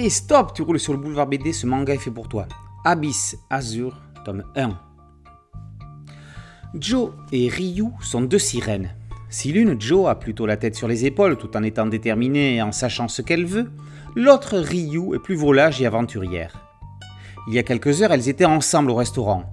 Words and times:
Et 0.00 0.10
stop, 0.10 0.52
tu 0.54 0.62
roules 0.62 0.78
sur 0.78 0.92
le 0.92 1.00
boulevard 1.00 1.26
BD, 1.26 1.52
ce 1.52 1.66
manga 1.66 1.92
est 1.92 1.98
fait 1.98 2.12
pour 2.12 2.28
toi. 2.28 2.46
Abyss 2.84 3.36
Azur, 3.50 4.00
tome 4.24 4.44
1. 4.54 4.78
Joe 6.74 7.10
et 7.32 7.48
Ryu 7.48 7.86
sont 8.00 8.20
deux 8.20 8.38
sirènes. 8.38 8.94
Si 9.28 9.50
l'une, 9.50 9.80
Joe, 9.80 10.08
a 10.08 10.14
plutôt 10.14 10.46
la 10.46 10.56
tête 10.56 10.76
sur 10.76 10.86
les 10.86 11.04
épaules 11.04 11.36
tout 11.36 11.56
en 11.56 11.64
étant 11.64 11.86
déterminée 11.86 12.54
et 12.54 12.62
en 12.62 12.70
sachant 12.70 13.08
ce 13.08 13.22
qu'elle 13.22 13.44
veut, 13.44 13.72
l'autre, 14.14 14.58
Ryu, 14.58 15.16
est 15.16 15.18
plus 15.18 15.34
volage 15.34 15.82
et 15.82 15.86
aventurière. 15.86 16.70
Il 17.48 17.54
y 17.54 17.58
a 17.58 17.64
quelques 17.64 18.00
heures, 18.00 18.12
elles 18.12 18.28
étaient 18.28 18.44
ensemble 18.44 18.92
au 18.92 18.94
restaurant. 18.94 19.52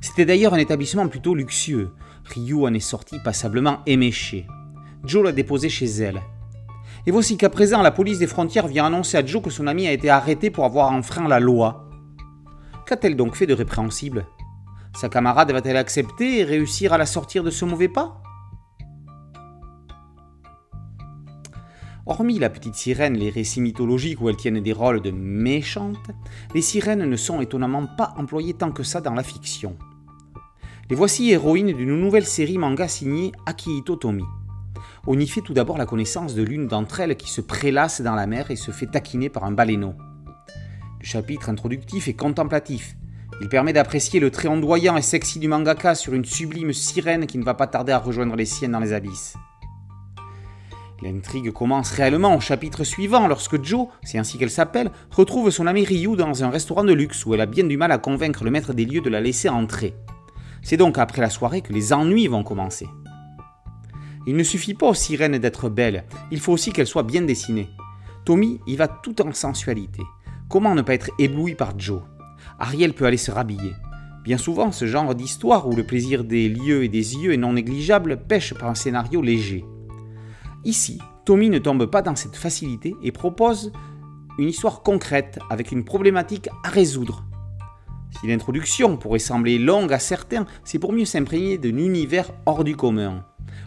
C'était 0.00 0.26
d'ailleurs 0.26 0.54
un 0.54 0.58
établissement 0.58 1.06
plutôt 1.06 1.36
luxueux. 1.36 1.92
Ryu 2.24 2.66
en 2.66 2.74
est 2.74 2.80
sorti 2.80 3.20
passablement 3.20 3.78
éméché. 3.86 4.48
Joe 5.04 5.22
l'a 5.22 5.30
déposé 5.30 5.68
chez 5.68 5.86
elle. 5.86 6.20
Et 7.06 7.10
voici 7.10 7.36
qu'à 7.36 7.50
présent, 7.50 7.82
la 7.82 7.90
police 7.90 8.18
des 8.18 8.26
frontières 8.26 8.66
vient 8.66 8.86
annoncer 8.86 9.18
à 9.18 9.26
Joe 9.26 9.42
que 9.42 9.50
son 9.50 9.66
ami 9.66 9.86
a 9.86 9.92
été 9.92 10.08
arrêté 10.08 10.50
pour 10.50 10.64
avoir 10.64 10.90
enfreint 10.90 11.28
la 11.28 11.38
loi. 11.38 11.90
Qu'a-t-elle 12.86 13.16
donc 13.16 13.36
fait 13.36 13.46
de 13.46 13.52
répréhensible? 13.52 14.26
Sa 14.94 15.08
camarade 15.08 15.52
va-t-elle 15.52 15.76
accepter 15.76 16.38
et 16.38 16.44
réussir 16.44 16.92
à 16.92 16.98
la 16.98 17.04
sortir 17.04 17.44
de 17.44 17.50
ce 17.50 17.64
mauvais 17.64 17.88
pas? 17.88 18.22
Hormis 22.06 22.38
la 22.38 22.50
petite 22.50 22.74
sirène, 22.74 23.16
les 23.16 23.30
récits 23.30 23.62
mythologiques 23.62 24.20
où 24.20 24.28
elles 24.28 24.36
tiennent 24.36 24.60
des 24.60 24.72
rôles 24.72 25.00
de 25.00 25.10
méchantes, 25.10 26.10
les 26.54 26.62
sirènes 26.62 27.04
ne 27.04 27.16
sont 27.16 27.40
étonnamment 27.40 27.86
pas 27.86 28.14
employées 28.16 28.54
tant 28.54 28.72
que 28.72 28.82
ça 28.82 29.00
dans 29.00 29.14
la 29.14 29.22
fiction. 29.22 29.76
Les 30.90 30.96
voici 30.96 31.30
héroïnes 31.30 31.72
d'une 31.72 31.98
nouvelle 31.98 32.26
série 32.26 32.58
manga 32.58 32.88
signée 32.88 33.32
Akihito 33.46 33.96
Tomi. 33.96 34.24
On 35.06 35.18
y 35.18 35.26
fait 35.26 35.40
tout 35.40 35.54
d'abord 35.54 35.78
la 35.78 35.86
connaissance 35.86 36.34
de 36.34 36.42
l'une 36.42 36.66
d'entre 36.66 37.00
elles 37.00 37.16
qui 37.16 37.30
se 37.30 37.40
prélasse 37.40 38.00
dans 38.00 38.14
la 38.14 38.26
mer 38.26 38.50
et 38.50 38.56
se 38.56 38.70
fait 38.70 38.86
taquiner 38.86 39.28
par 39.28 39.44
un 39.44 39.52
baleineau. 39.52 39.94
Le 41.00 41.06
chapitre 41.06 41.50
introductif 41.50 42.08
est 42.08 42.14
contemplatif. 42.14 42.96
Il 43.40 43.48
permet 43.48 43.72
d'apprécier 43.72 44.20
le 44.20 44.30
trait 44.30 44.48
ondoyant 44.48 44.96
et 44.96 45.02
sexy 45.02 45.38
du 45.38 45.48
mangaka 45.48 45.94
sur 45.94 46.14
une 46.14 46.24
sublime 46.24 46.72
sirène 46.72 47.26
qui 47.26 47.36
ne 47.36 47.44
va 47.44 47.54
pas 47.54 47.66
tarder 47.66 47.92
à 47.92 47.98
rejoindre 47.98 48.36
les 48.36 48.46
siennes 48.46 48.72
dans 48.72 48.80
les 48.80 48.92
abysses. 48.92 49.36
L'intrigue 51.02 51.50
commence 51.50 51.90
réellement 51.90 52.34
au 52.34 52.40
chapitre 52.40 52.84
suivant 52.84 53.26
lorsque 53.26 53.62
Joe, 53.62 53.88
c'est 54.02 54.16
ainsi 54.16 54.38
qu'elle 54.38 54.50
s'appelle, 54.50 54.90
retrouve 55.10 55.50
son 55.50 55.66
ami 55.66 55.84
Ryu 55.84 56.16
dans 56.16 56.44
un 56.44 56.48
restaurant 56.48 56.84
de 56.84 56.94
luxe 56.94 57.26
où 57.26 57.34
elle 57.34 57.42
a 57.42 57.46
bien 57.46 57.64
du 57.64 57.76
mal 57.76 57.92
à 57.92 57.98
convaincre 57.98 58.44
le 58.44 58.50
maître 58.50 58.72
des 58.72 58.86
lieux 58.86 59.02
de 59.02 59.10
la 59.10 59.20
laisser 59.20 59.48
entrer. 59.48 59.94
C'est 60.62 60.78
donc 60.78 60.96
après 60.96 61.20
la 61.20 61.28
soirée 61.28 61.60
que 61.60 61.74
les 61.74 61.92
ennuis 61.92 62.28
vont 62.28 62.42
commencer. 62.42 62.86
Il 64.26 64.36
ne 64.36 64.42
suffit 64.42 64.74
pas 64.74 64.88
aux 64.88 64.94
sirènes 64.94 65.38
d'être 65.38 65.68
belles, 65.68 66.04
il 66.30 66.40
faut 66.40 66.52
aussi 66.52 66.72
qu'elles 66.72 66.86
soient 66.86 67.02
bien 67.02 67.22
dessinées. 67.22 67.68
Tommy 68.24 68.60
y 68.66 68.76
va 68.76 68.88
tout 68.88 69.20
en 69.20 69.32
sensualité. 69.32 70.02
Comment 70.48 70.74
ne 70.74 70.82
pas 70.82 70.94
être 70.94 71.10
ébloui 71.18 71.54
par 71.54 71.78
Joe? 71.78 72.00
Ariel 72.58 72.94
peut 72.94 73.04
aller 73.04 73.18
se 73.18 73.30
rhabiller. 73.30 73.72
Bien 74.24 74.38
souvent, 74.38 74.72
ce 74.72 74.86
genre 74.86 75.14
d'histoire 75.14 75.68
où 75.68 75.76
le 75.76 75.84
plaisir 75.84 76.24
des 76.24 76.48
lieux 76.48 76.84
et 76.84 76.88
des 76.88 77.16
yeux 77.16 77.34
est 77.34 77.38
non 77.38 77.52
négligeable 77.52 78.22
pêche 78.26 78.54
par 78.54 78.70
un 78.70 78.74
scénario 78.74 79.20
léger. 79.20 79.64
Ici, 80.64 80.98
Tommy 81.26 81.50
ne 81.50 81.58
tombe 81.58 81.84
pas 81.86 82.00
dans 82.00 82.16
cette 82.16 82.36
facilité 82.36 82.94
et 83.02 83.12
propose 83.12 83.72
une 84.38 84.48
histoire 84.48 84.82
concrète 84.82 85.38
avec 85.50 85.72
une 85.72 85.84
problématique 85.84 86.48
à 86.64 86.70
résoudre. 86.70 87.24
Si 88.20 88.26
l'introduction 88.26 88.96
pourrait 88.96 89.18
sembler 89.18 89.58
longue 89.58 89.92
à 89.92 89.98
certains, 89.98 90.46
c'est 90.64 90.78
pour 90.78 90.92
mieux 90.92 91.04
s'imprégner 91.04 91.58
d'un 91.58 91.76
univers 91.76 92.30
hors 92.46 92.64
du 92.64 92.76
commun. 92.76 93.26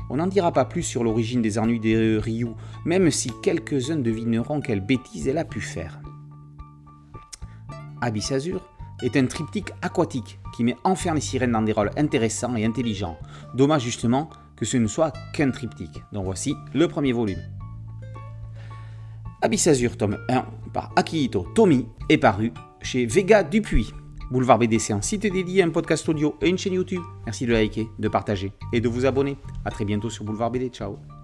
On 0.10 0.18
n'en 0.18 0.28
dira 0.28 0.52
pas 0.52 0.66
plus 0.66 0.84
sur 0.84 1.04
l'origine 1.04 1.42
des 1.42 1.60
ennuis 1.60 1.80
de 1.80 2.18
Ryu, 2.18 2.48
même 2.86 3.12
si 3.12 3.32
quelques-uns 3.42 3.98
devineront 3.98 4.62
quelle 4.62 4.82
bêtise 4.82 5.28
elle 5.28 5.38
a 5.38 5.46
pu 5.46 5.60
faire. 5.60 6.00
Abyss 8.02 8.32
Azur 8.32 8.62
est 9.04 9.18
un 9.18 9.26
triptyque 9.26 9.72
aquatique 9.82 10.40
qui 10.56 10.64
met 10.64 10.76
enfin 10.84 11.14
les 11.14 11.22
sirènes 11.22 11.52
dans 11.52 11.62
des 11.62 11.74
rôles 11.74 11.92
intéressants 11.98 12.56
et 12.56 12.66
intelligents. 12.66 13.18
Dommage 13.54 13.84
justement 13.84 14.30
que 14.56 14.66
ce 14.66 14.78
ne 14.78 14.88
soit 14.88 15.14
qu'un 15.34 15.52
triptyque. 15.52 16.02
Donc 16.14 16.26
voici 16.26 16.56
le 16.74 16.88
premier 16.88 17.12
volume. 17.12 17.42
Abyss 19.42 19.68
Azur 19.68 19.98
tome 19.98 20.18
1 20.30 20.46
par 20.74 20.92
Akihito 20.96 21.48
Tomi 21.54 21.88
est 22.10 22.18
paru 22.18 22.52
chez 22.82 23.06
Vega 23.06 23.44
Dupuis. 23.44 23.92
Boulevard 24.32 24.60
BD, 24.60 24.80
c'est 24.80 24.94
un 24.94 25.02
site 25.02 25.22
dédié, 25.22 25.64
un 25.64 25.70
podcast 25.70 26.08
audio 26.10 26.36
et 26.42 26.50
une 26.50 26.58
chaîne 26.58 26.74
YouTube. 26.74 27.02
Merci 27.26 27.46
de 27.46 27.54
liker, 27.54 27.88
de 27.98 28.08
partager 28.08 28.52
et 28.74 28.82
de 28.82 28.90
vous 28.90 29.06
abonner. 29.06 29.38
A 29.66 29.72
très 29.72 29.86
bientôt 29.86 30.10
sur 30.10 30.26
Boulevard 30.26 30.52
BD. 30.52 30.70
Ciao 30.70 31.17